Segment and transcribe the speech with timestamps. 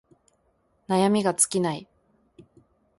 [0.89, 1.87] 悩みが尽きない